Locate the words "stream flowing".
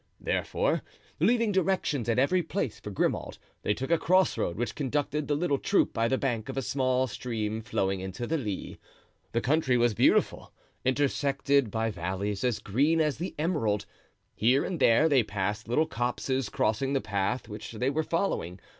7.05-7.99